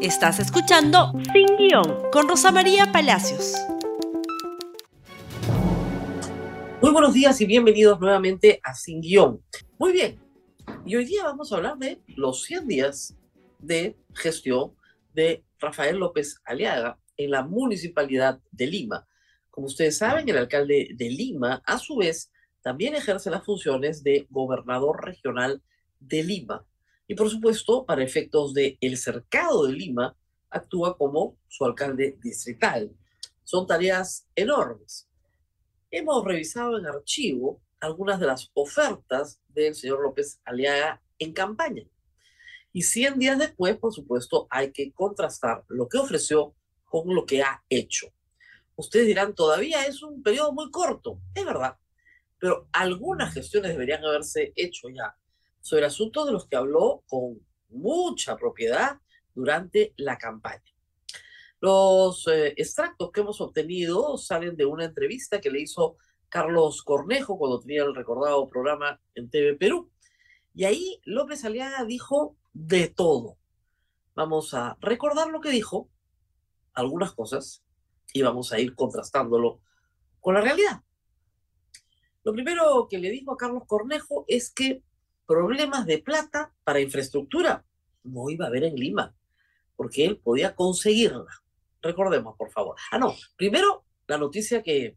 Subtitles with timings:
[0.00, 3.56] Estás escuchando Sin Guión con Rosa María Palacios.
[6.80, 9.42] Muy buenos días y bienvenidos nuevamente a Sin Guión.
[9.76, 10.20] Muy bien,
[10.86, 13.16] y hoy día vamos a hablar de los 100 días
[13.58, 14.72] de gestión
[15.14, 19.04] de Rafael López Aliaga en la municipalidad de Lima.
[19.50, 22.30] Como ustedes saben, el alcalde de Lima, a su vez,
[22.62, 25.60] también ejerce las funciones de gobernador regional
[25.98, 26.64] de Lima.
[27.10, 30.14] Y por supuesto, para efectos de el cercado de Lima,
[30.50, 32.94] actúa como su alcalde distrital.
[33.44, 35.08] Son tareas enormes.
[35.90, 41.84] Hemos revisado en archivo algunas de las ofertas del señor López Aliaga en campaña.
[42.74, 46.54] Y 100 días después, por supuesto, hay que contrastar lo que ofreció
[46.84, 48.08] con lo que ha hecho.
[48.76, 51.22] Ustedes dirán, todavía es un periodo muy corto.
[51.34, 51.78] Es verdad.
[52.38, 55.16] Pero algunas gestiones deberían haberse hecho ya
[55.68, 58.98] sobre asuntos de los que habló con mucha propiedad
[59.34, 60.62] durante la campaña.
[61.60, 65.96] Los eh, extractos que hemos obtenido salen de una entrevista que le hizo
[66.30, 69.90] Carlos Cornejo cuando tenía el recordado programa en TV Perú.
[70.54, 73.36] Y ahí López Aliaga dijo de todo.
[74.14, 75.90] Vamos a recordar lo que dijo,
[76.72, 77.62] algunas cosas,
[78.14, 79.60] y vamos a ir contrastándolo
[80.20, 80.82] con la realidad.
[82.24, 84.82] Lo primero que le dijo a Carlos Cornejo es que
[85.28, 87.62] problemas de plata para infraestructura
[88.02, 89.14] no iba a haber en Lima,
[89.76, 91.26] porque él podía conseguirla.
[91.82, 92.76] Recordemos, por favor.
[92.90, 94.96] Ah, no, primero la noticia que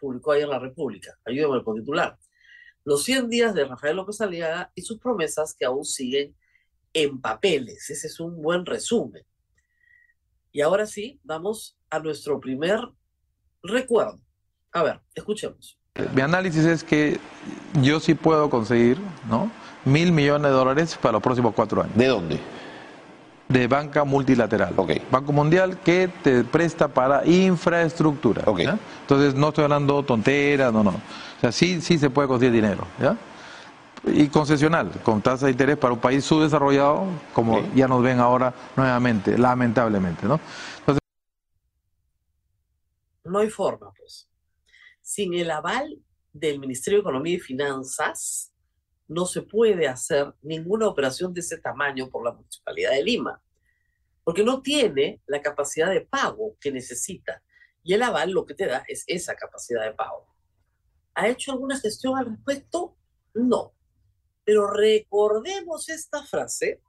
[0.00, 2.18] publicó ayer la República, ayúdame con titular.
[2.84, 6.34] Los 100 días de Rafael López Aliaga y sus promesas que aún siguen
[6.94, 7.90] en papeles.
[7.90, 9.26] Ese es un buen resumen.
[10.52, 12.80] Y ahora sí, vamos a nuestro primer
[13.62, 14.22] recuerdo.
[14.72, 15.78] A ver, escuchemos.
[16.14, 17.18] Mi análisis es que
[17.74, 19.50] yo sí puedo conseguir, ¿no?
[19.84, 21.96] Mil millones de dólares para los próximos cuatro años.
[21.96, 22.40] ¿De dónde?
[23.48, 24.74] De banca multilateral.
[24.76, 24.92] Ok.
[25.10, 28.42] Banco Mundial que te presta para infraestructura.
[28.46, 30.90] Entonces no estoy hablando tonteras, no, no.
[30.90, 33.16] O sea, sí, sí se puede conseguir dinero, ¿ya?
[34.04, 38.52] Y concesional, con tasa de interés para un país subdesarrollado, como ya nos ven ahora
[38.76, 40.40] nuevamente, lamentablemente, ¿no?
[40.80, 41.00] Entonces,
[43.24, 44.28] No hay forma, pues.
[45.00, 45.98] Sin el aval
[46.38, 48.52] del Ministerio de Economía y Finanzas,
[49.08, 53.42] no se puede hacer ninguna operación de ese tamaño por la Municipalidad de Lima,
[54.22, 57.42] porque no tiene la capacidad de pago que necesita.
[57.82, 60.26] Y el aval lo que te da es esa capacidad de pago.
[61.14, 62.96] ¿Ha hecho alguna gestión al respecto?
[63.32, 63.72] No.
[64.44, 66.82] Pero recordemos esta frase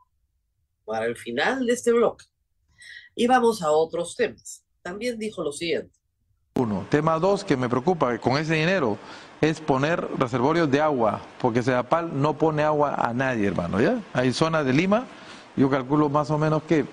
[0.83, 2.25] para el final de este bloque.
[3.15, 4.65] Y vamos a otros temas.
[4.81, 5.97] También dijo lo siguiente.
[6.55, 6.85] Uno.
[6.89, 8.97] Tema dos que me preocupa con ese dinero
[9.41, 14.00] es poner reservorios de agua, porque Sedapal no pone agua a nadie, hermano, ¿ya?
[14.13, 15.05] Hay zonas de Lima,
[15.55, 16.85] yo calculo más o menos que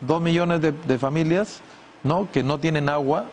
[0.00, 1.60] dos millones de, de familias,
[2.02, 2.28] ¿no?
[2.30, 3.26] Que no tienen agua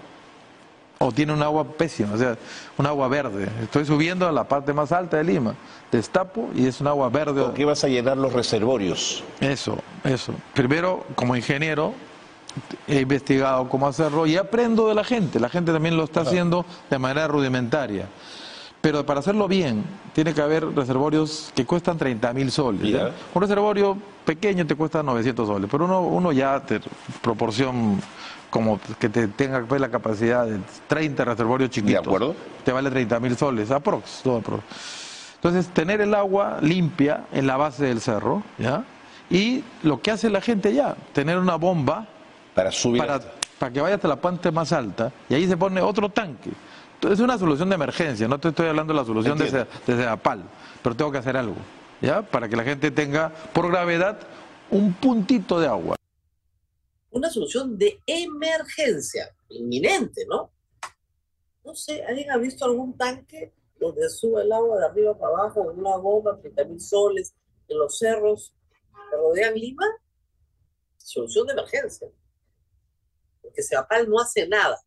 [1.02, 2.38] o tienen un agua pésima, o sea,
[2.78, 3.50] un agua verde.
[3.64, 5.56] Estoy subiendo a la parte más alta de Lima,
[5.92, 7.42] destapo y es un agua verde.
[7.42, 9.24] ¿Con qué vas a llenar los reservorios?
[9.40, 10.34] Eso, eso.
[10.53, 11.94] Primero, como ingeniero,
[12.88, 15.40] he investigado cómo hacerlo y aprendo de la gente.
[15.40, 18.08] La gente también lo está haciendo de manera rudimentaria.
[18.81, 19.84] Pero para hacerlo bien,
[20.14, 22.81] tiene que haber reservorios que cuestan 30 mil soles.
[22.92, 23.12] Ya.
[23.34, 26.80] Un reservorio pequeño te cuesta 900 soles, pero uno, uno ya, te,
[27.22, 28.02] proporción
[28.50, 32.06] como que te tenga pues, la capacidad de 30 reservorios chiquitos.
[32.06, 32.36] acuerdo.
[32.66, 34.64] Te vale 30 mil soles, aprox, todo aprox.
[35.36, 38.84] Entonces, tener el agua limpia en la base del cerro, ¿ya?
[39.30, 42.08] Y lo que hace la gente ya, tener una bomba
[42.53, 43.00] Para subir.
[43.00, 46.09] para, hasta- para que vaya hasta la parte más alta y ahí se pone otro
[46.09, 46.50] tanque.
[47.10, 49.72] Es una solución de emergencia, no te estoy hablando de la solución de, Entiendo.
[49.86, 50.44] Se- de Sedapal,
[50.84, 51.56] pero tengo que hacer algo,
[52.02, 52.22] ¿ya?
[52.22, 54.20] Para que la gente tenga, por gravedad,
[54.70, 55.96] un puntito de agua.
[57.14, 60.50] una solución de emergencia, inminente, ¿no?
[61.66, 65.70] No sé, ¿alguien ha visto algún tanque donde sube el agua de arriba para abajo
[65.72, 67.34] en una bomba, 30 mil soles,
[67.68, 68.54] en los cerros
[69.10, 69.86] que rodean Lima?
[70.98, 72.08] Solución de emergencia.
[73.42, 74.80] Porque Seapal no hace nada.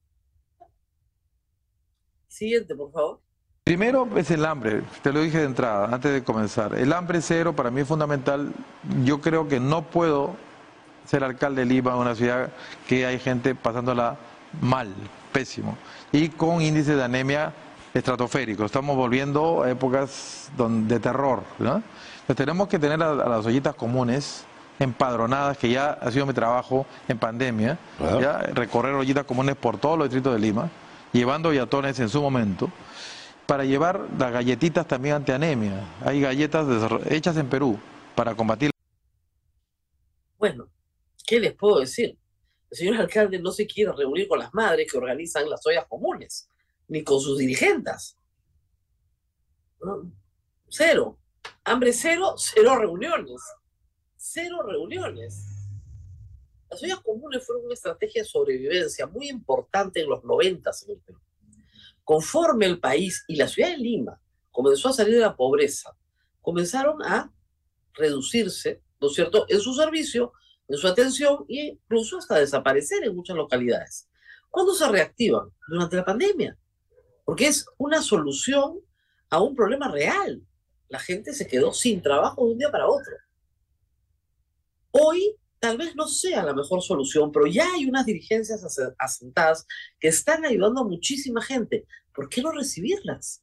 [2.34, 3.20] Siguiente, por favor.
[3.62, 6.74] Primero es el hambre, te lo dije de entrada, antes de comenzar.
[6.74, 8.52] El hambre cero para mí es fundamental.
[9.04, 10.34] Yo creo que no puedo
[11.06, 12.50] ser alcalde de Lima, una ciudad
[12.88, 14.16] que hay gente pasándola
[14.60, 14.92] mal,
[15.32, 15.78] pésimo,
[16.10, 17.52] y con índices de anemia
[17.94, 18.66] estratosféricos.
[18.66, 21.42] Estamos volviendo a épocas don- de terror.
[21.60, 21.76] ¿no?
[21.76, 24.44] Entonces tenemos que tener a, a las ollitas comunes
[24.80, 27.78] empadronadas, que ya ha sido mi trabajo en pandemia,
[28.20, 30.68] ya recorrer ollitas comunes por todos los distritos de Lima,
[31.14, 32.70] llevando yatones en su momento
[33.46, 35.80] para llevar las galletitas también ante anemia.
[36.04, 36.66] Hay galletas
[37.08, 37.78] hechas en Perú
[38.14, 38.70] para combatir.
[40.36, 40.68] Bueno,
[41.26, 42.18] ¿Qué les puedo decir?
[42.70, 46.48] El señor alcalde no se quiere reunir con las madres que organizan las ollas comunes,
[46.88, 48.16] ni con sus dirigentes.
[50.68, 51.18] Cero.
[51.64, 53.40] Hambre cero, cero reuniones.
[54.16, 55.53] Cero reuniones.
[56.74, 60.98] Las ollas comunes fueron una estrategia de sobrevivencia muy importante en los noventas en el
[60.98, 61.20] Perú.
[62.02, 65.96] Conforme el país y la ciudad de Lima comenzó a salir de la pobreza,
[66.40, 67.32] comenzaron a
[67.92, 70.32] reducirse, ¿no es cierto?, en su servicio,
[70.66, 74.08] en su atención e incluso hasta desaparecer en muchas localidades.
[74.50, 75.50] ¿Cuándo se reactivan?
[75.68, 76.58] Durante la pandemia,
[77.24, 78.80] porque es una solución
[79.30, 80.42] a un problema real.
[80.88, 83.14] La gente se quedó sin trabajo de un día para otro.
[84.90, 88.62] Hoy tal vez no sea la mejor solución, pero ya hay unas dirigencias
[88.98, 89.66] asentadas
[89.98, 91.86] que están ayudando a muchísima gente.
[92.14, 93.42] ¿Por qué no recibirlas?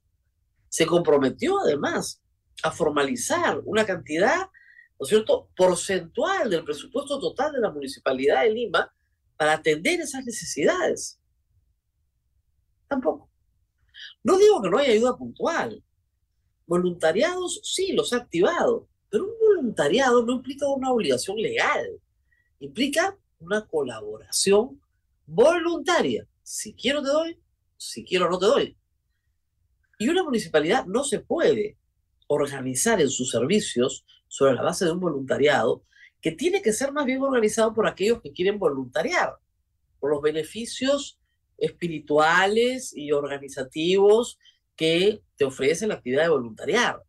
[0.69, 2.21] Se comprometió además
[2.61, 8.51] a formalizar una cantidad, ¿no es cierto?, porcentual del presupuesto total de la Municipalidad de
[8.51, 8.93] Lima
[9.35, 11.19] para atender esas necesidades.
[12.87, 13.31] Tampoco.
[14.23, 15.83] No digo que no haya ayuda puntual.
[16.67, 21.99] Voluntariados, sí, los ha activado, pero un voluntariado no implica una obligación legal
[22.61, 24.79] implica una colaboración
[25.25, 26.27] voluntaria.
[26.43, 27.39] Si quiero te doy,
[27.75, 28.77] si quiero no te doy.
[29.99, 31.77] Y una municipalidad no se puede
[32.27, 35.83] organizar en sus servicios sobre la base de un voluntariado
[36.21, 39.35] que tiene que ser más bien organizado por aquellos que quieren voluntariar,
[39.99, 41.19] por los beneficios
[41.57, 44.37] espirituales y organizativos
[44.75, 47.01] que te ofrece la actividad de voluntariar.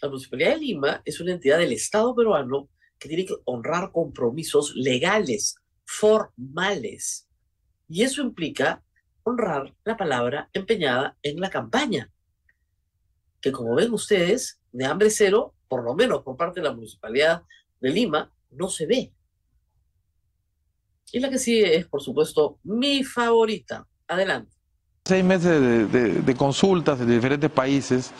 [0.00, 2.70] La Municipalidad de Lima es una entidad del Estado peruano
[3.00, 5.56] que tiene que honrar compromisos legales,
[5.86, 7.26] formales.
[7.88, 8.84] Y eso implica
[9.24, 12.12] honrar la palabra empeñada en la campaña,
[13.40, 17.42] que como ven ustedes, de hambre cero, por lo menos por parte de la Municipalidad
[17.80, 19.12] de Lima, no se ve.
[21.12, 23.86] Y la que sigue es, por supuesto, mi favorita.
[24.06, 24.52] Adelante.
[25.04, 28.12] Seis meses de, consultas en diferentes países.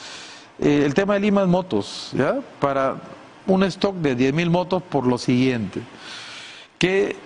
[0.58, 2.40] Eh, el tema de Lima es motos, ¿ya?
[2.60, 3.00] Para
[3.46, 5.80] un stock de 10.000 motos por lo siguiente,
[6.78, 7.16] que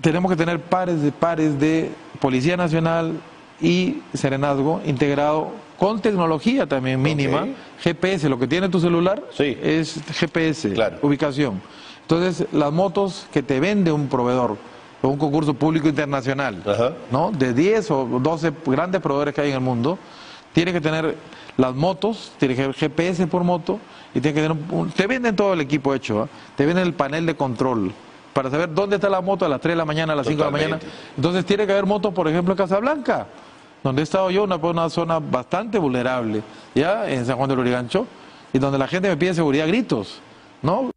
[0.00, 1.90] tenemos que tener pares de pares de
[2.20, 3.20] Policía Nacional
[3.60, 7.48] y Serenazgo integrado con tecnología también mínima,
[7.82, 11.60] GPS, lo que tiene tu celular es GPS, ubicación.
[12.02, 14.58] Entonces, las motos que te vende un proveedor,
[15.02, 16.62] o un concurso público internacional,
[17.10, 17.30] ¿no?
[17.30, 19.98] De 10 o 12 grandes proveedores que hay en el mundo,
[20.52, 21.16] tiene que tener
[21.60, 23.78] las motos, tiene que tener GPS por moto,
[24.14, 26.28] y tiene que tener un, te venden todo el equipo hecho, ¿ah?
[26.56, 27.92] te venden el panel de control
[28.32, 30.38] para saber dónde está la moto a las 3 de la mañana, a las 5
[30.38, 30.80] de la mañana.
[31.16, 33.26] Entonces tiene que haber motos, por ejemplo, en Casablanca,
[33.84, 36.42] donde he estado yo, una, una zona bastante vulnerable,
[36.74, 38.06] ya en San Juan del Urigancho,
[38.54, 40.22] y donde la gente me pide seguridad gritos,
[40.62, 40.90] ¿no?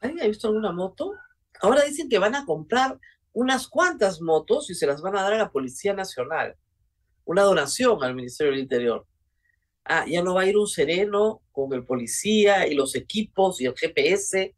[0.00, 1.14] ¿Alguien ha visto alguna moto?
[1.60, 2.96] Ahora dicen que van a comprar
[3.32, 6.54] unas cuantas motos y se las van a dar a la Policía Nacional.
[7.24, 9.04] Una donación al Ministerio del Interior.
[9.84, 13.66] Ah, ya no va a ir un sereno con el policía y los equipos y
[13.66, 14.54] el GPS.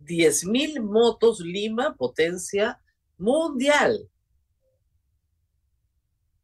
[0.00, 2.80] 10.000 motos Lima, potencia
[3.16, 4.08] mundial.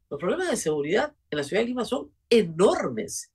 [0.09, 3.33] Los problemas de seguridad en la ciudad de Lima son enormes.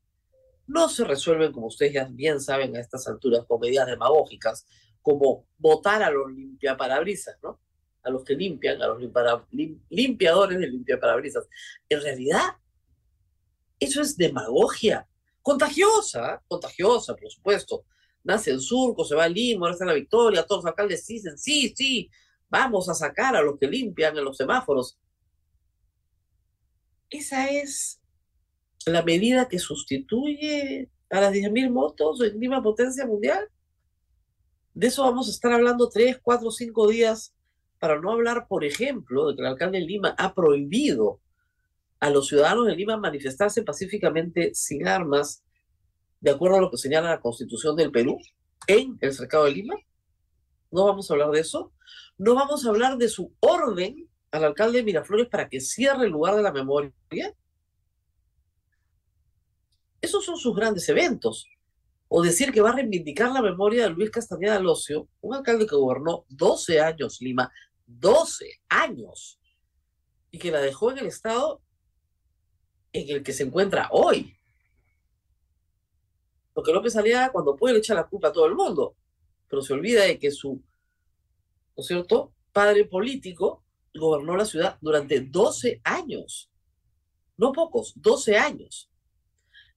[0.67, 4.65] No se resuelven, como ustedes ya bien saben a estas alturas, con medidas demagógicas,
[5.01, 7.59] como votar a los limpiaparabrisas, ¿no?
[8.03, 8.99] A los que limpian, a los
[9.89, 11.47] limpiadores de limpiaparabrisas.
[11.87, 12.57] En realidad,
[13.79, 15.07] eso es demagogia.
[15.41, 17.85] Contagiosa, contagiosa, por supuesto.
[18.23, 21.37] Nace en Surco, se va a Lima, ahora está la Victoria, todos los alcaldes dicen,
[21.37, 22.09] sí, sí,
[22.49, 24.97] vamos a sacar a los que limpian en los semáforos.
[27.09, 28.01] Esa es
[28.87, 33.47] la medida que sustituye a las 10.000 motos en Lima Potencia Mundial.
[34.73, 37.35] De eso vamos a estar hablando tres, cuatro, cinco días,
[37.79, 41.19] para no hablar, por ejemplo, de que el alcalde de Lima ha prohibido
[41.99, 45.43] a los ciudadanos de Lima manifestarse pacíficamente sin armas,
[46.19, 48.17] de acuerdo a lo que señala la Constitución del Perú,
[48.67, 49.75] en el cercado de Lima.
[50.71, 51.71] No vamos a hablar de eso.
[52.17, 56.11] No vamos a hablar de su orden al alcalde de Miraflores para que cierre el
[56.11, 56.93] lugar de la memoria.
[60.01, 61.47] Esos son sus grandes eventos.
[62.07, 65.75] O decir que va a reivindicar la memoria de Luis Castañeda Locio, un alcalde que
[65.75, 67.51] gobernó 12 años Lima,
[67.87, 69.39] 12 años,
[70.29, 71.61] y que la dejó en el estado
[72.95, 74.35] en el que se encuentra hoy.
[76.53, 78.95] Porque López Aliaga cuando puede le echa la culpa a todo el mundo,
[79.49, 80.61] pero se olvida de que su,
[81.75, 86.49] ¿no es cierto?, padre político gobernó la ciudad durante 12 años.
[87.37, 88.89] No pocos, 12 años.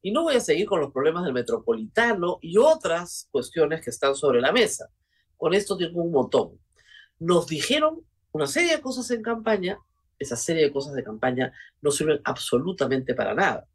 [0.01, 4.15] Y no voy a seguir con los problemas del metropolitano y otras cuestiones que están
[4.15, 4.91] sobre la mesa.
[5.37, 6.59] con esto tengo un montón.
[7.21, 9.79] Nos dijeron una serie de cosas en campaña,
[10.19, 13.67] esa serie de cosas de campaña no sirven absolutamente para nada.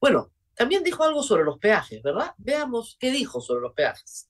[0.00, 2.34] Bueno, también dijo algo sobre los peajes, ¿verdad?
[2.38, 4.28] Veamos qué dijo sobre los peajes.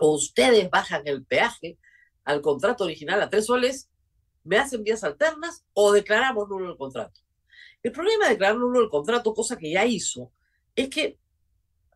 [0.00, 1.78] O ustedes bajan el peaje
[2.24, 3.90] al contrato original a tres soles,
[4.44, 7.20] me hacen vías alternas o declaramos nulo el contrato.
[7.82, 10.32] El problema de declarar nulo el contrato, cosa que ya hizo,
[10.74, 11.18] es que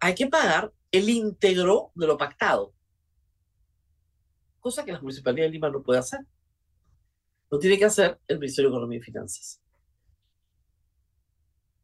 [0.00, 2.74] hay que pagar el íntegro de lo pactado.
[4.60, 6.20] Cosa que la Municipalidad de Lima no puede hacer.
[7.50, 9.60] Lo tiene que hacer el Ministerio de Economía y Finanzas.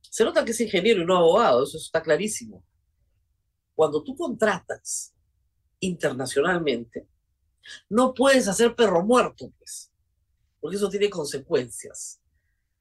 [0.00, 2.64] Se nota que es ingeniero y no abogado, eso está clarísimo.
[3.74, 5.12] Cuando tú contratas
[5.80, 7.08] internacionalmente,
[7.88, 9.90] no puedes hacer perro muerto, pues,
[10.60, 12.20] porque eso tiene consecuencias.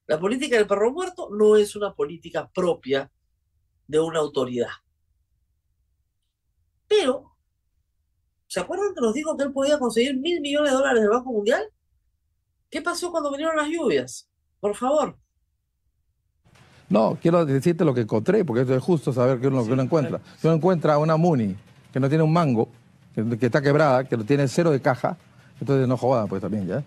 [0.06, 3.10] La política del perro muerto no es una política propia
[3.86, 4.70] de una autoridad.
[6.86, 7.36] Pero,
[8.46, 11.32] ¿se acuerdan que nos dijo que él podía conseguir mil millones de dólares del Banco
[11.32, 11.73] Mundial?
[12.74, 14.28] ¿Qué pasó cuando vinieron las lluvias?
[14.58, 15.16] Por favor.
[16.88, 19.70] No, quiero decirte lo que encontré, porque eso es justo saber qué es lo que
[19.74, 20.20] uno encuentra.
[20.38, 21.54] Si uno encuentra una Muni
[21.92, 22.68] que no tiene un mango,
[23.14, 25.16] que, está quebrada, que tiene cero de caja,
[25.60, 26.82] entonces no joda, pues también, ¿ya?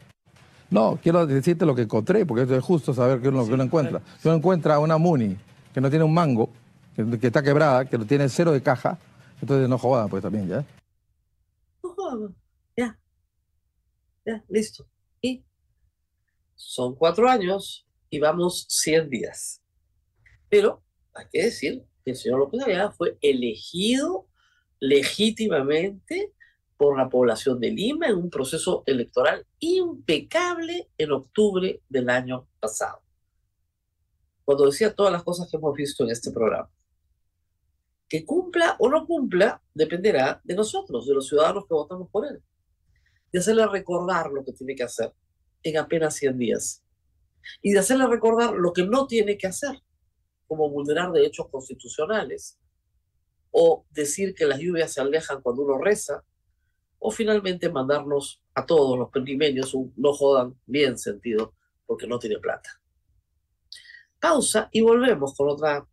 [0.70, 3.54] No, quiero decirte lo que encontré, porque eso es justo saber qué es lo que
[3.54, 4.02] uno encuentra.
[4.20, 5.38] Si uno encuentra una Muni
[5.74, 6.50] que no tiene un mango,
[6.98, 9.00] que, está quebrada, que tiene cero de caja,
[9.42, 10.66] entonces no joda, pues también, ¿ya?
[11.82, 12.34] No
[12.76, 13.00] ya.
[14.26, 14.86] Ya, listo.
[16.58, 19.62] Son cuatro años y vamos 100 días.
[20.50, 20.84] Pero
[21.14, 24.28] hay que decir que el señor López Aliaga fue elegido
[24.80, 26.34] legítimamente
[26.78, 33.02] por la población de Lima en un proceso electoral impecable en octubre del año pasado.
[34.44, 36.72] Cuando decía todas las cosas que hemos visto en este programa.
[38.10, 42.42] Que cumpla o no cumpla dependerá de nosotros, de los ciudadanos que votamos por él.
[43.32, 45.14] De hacerle recordar lo que tiene que hacer
[45.64, 46.84] en apenas 100 días.
[47.62, 49.82] Y de hacerle recordar lo que no tiene que hacer
[50.48, 52.58] como vulnerar derechos constitucionales,
[53.52, 56.24] o decir que las lluvias se alejan cuando uno reza,
[57.00, 61.54] o finalmente mandarnos a todos los limeños un no jodan bien sentido
[61.86, 62.82] porque no tiene plata.
[64.20, 65.88] Pausa y volvemos con otra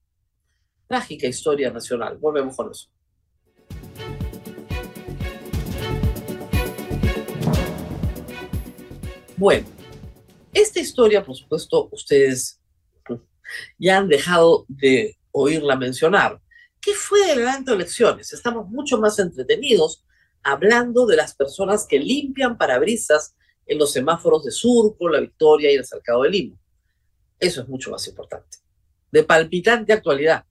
[0.86, 2.16] trágica historia nacional.
[2.18, 2.88] Volvemos con eso.
[9.36, 9.66] Bueno,
[10.52, 12.60] esta historia, por supuesto, ustedes
[13.78, 16.40] ya han dejado de oírla mencionar.
[16.80, 18.32] ¿Qué fue el adelanto de elecciones?
[18.32, 20.04] Estamos mucho más entretenidos
[20.44, 23.34] hablando de las personas que limpian parabrisas
[23.66, 26.56] en los semáforos de Surco, La Victoria y el Cercado de Lima.
[27.40, 28.58] Eso es mucho más importante.
[29.10, 30.44] De palpitante actualidad.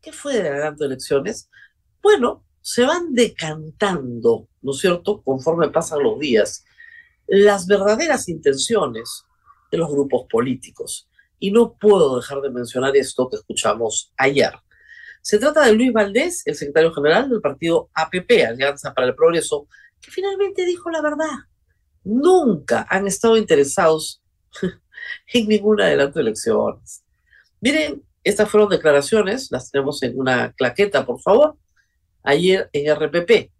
[0.00, 1.50] ¿Qué fue el adelanto de elecciones?
[2.02, 6.64] Bueno, se van decantando, ¿no es cierto?, conforme pasan los días,
[7.26, 9.24] las verdaderas intenciones
[9.70, 11.08] de los grupos políticos.
[11.38, 14.52] Y no puedo dejar de mencionar esto que escuchamos ayer.
[15.20, 19.66] Se trata de Luis Valdés, el secretario general del partido APP, Alianza para el Progreso,
[20.00, 21.30] que finalmente dijo la verdad.
[22.04, 24.22] Nunca han estado interesados
[25.32, 27.04] en ninguna de las elecciones.
[27.60, 31.56] Miren, estas fueron declaraciones, las tenemos en una claqueta, por favor,
[32.22, 33.53] ayer en RPP.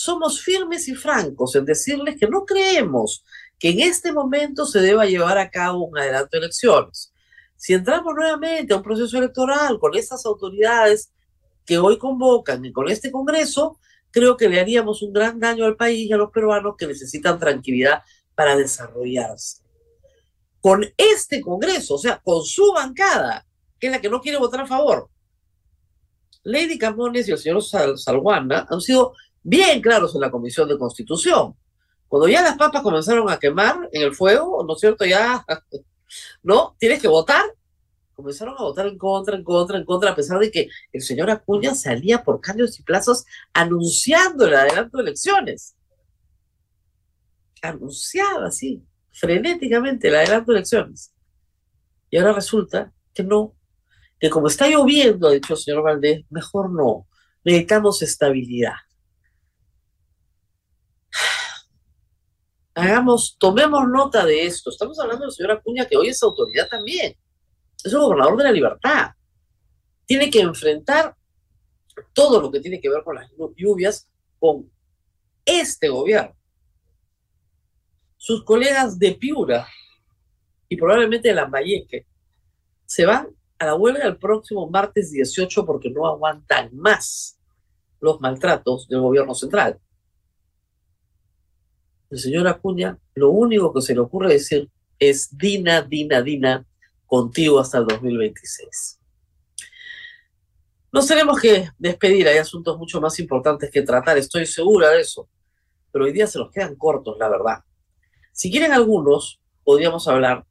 [0.00, 3.24] Somos firmes y francos en decirles que no creemos
[3.58, 7.12] que en este momento se deba llevar a cabo un adelanto de elecciones.
[7.56, 11.10] Si entramos nuevamente a un proceso electoral con estas autoridades
[11.66, 13.80] que hoy convocan y con este Congreso,
[14.12, 17.40] creo que le haríamos un gran daño al país y a los peruanos que necesitan
[17.40, 18.02] tranquilidad
[18.36, 19.64] para desarrollarse.
[20.60, 23.44] Con este Congreso, o sea, con su bancada,
[23.80, 25.10] que es la que no quiere votar a favor,
[26.44, 29.12] Lady Camones y el señor Salguana han sido
[29.48, 31.54] bien claros en la Comisión de Constitución
[32.08, 35.04] cuando ya las papas comenzaron a quemar en el fuego, ¿no es cierto?
[35.04, 35.44] Ya,
[36.42, 36.74] ¿no?
[36.78, 37.44] Tienes que votar.
[38.14, 41.30] Comenzaron a votar en contra, en contra, en contra, a pesar de que el señor
[41.30, 45.76] Acuña salía por cambios y plazos anunciando el adelanto de elecciones.
[47.62, 51.12] Anunciaba así, frenéticamente el adelanto de elecciones.
[52.10, 53.54] Y ahora resulta que no,
[54.18, 57.06] que como está lloviendo, ha dicho el señor Valdés, mejor no,
[57.44, 58.74] necesitamos estabilidad.
[62.78, 64.70] Hagamos, tomemos nota de esto.
[64.70, 67.16] Estamos hablando del señor Acuña, que hoy es autoridad también.
[67.82, 69.10] Es un gobernador de la libertad.
[70.06, 71.14] Tiene que enfrentar
[72.12, 74.08] todo lo que tiene que ver con las lluvias
[74.38, 74.70] con
[75.44, 76.34] este gobierno.
[78.16, 79.66] Sus colegas de Piura
[80.68, 82.06] y probablemente de Lambayeque
[82.86, 87.40] se van a la huelga el próximo martes 18 porque no aguantan más
[88.00, 89.80] los maltratos del gobierno central.
[92.10, 96.66] El señor Acuña, lo único que se le ocurre decir es Dina, Dina, Dina,
[97.06, 98.98] contigo hasta el 2026.
[100.90, 105.28] Nos tenemos que despedir, hay asuntos mucho más importantes que tratar, estoy segura de eso,
[105.92, 107.58] pero hoy día se nos quedan cortos, la verdad.
[108.32, 110.46] Si quieren algunos, podríamos hablar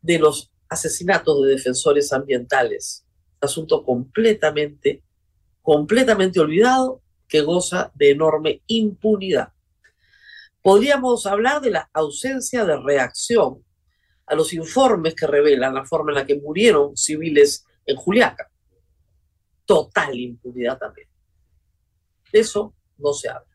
[0.00, 3.04] de los asesinatos de defensores ambientales,
[3.40, 5.02] asunto completamente,
[5.62, 9.53] completamente olvidado que goza de enorme impunidad.
[10.64, 13.62] Podríamos hablar de la ausencia de reacción
[14.24, 18.50] a los informes que revelan la forma en la que murieron civiles en Juliaca.
[19.66, 21.06] Total impunidad también.
[22.32, 23.54] De eso no se habla.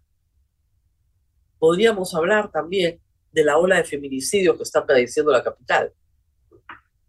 [1.57, 3.01] Podríamos hablar también
[3.31, 5.91] de la ola de feminicidio que está padeciendo la capital.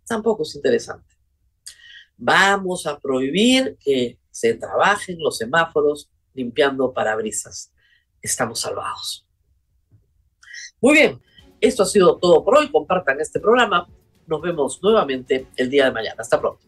[0.07, 1.15] Tampoco es interesante.
[2.17, 7.75] Vamos a prohibir que se trabajen los semáforos limpiando parabrisas.
[8.23, 9.27] Estamos salvados.
[10.81, 11.21] Muy bien,
[11.61, 12.71] esto ha sido todo por hoy.
[12.71, 13.87] Compartan este programa.
[14.27, 16.17] Nos vemos nuevamente el día de mañana.
[16.19, 16.61] Hasta pronto.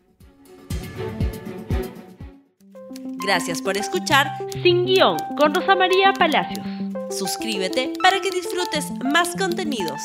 [3.25, 4.27] Gracias por escuchar
[4.63, 6.67] Sin Guión con Rosa María Palacios.
[7.11, 10.01] Suscríbete para que disfrutes más contenidos.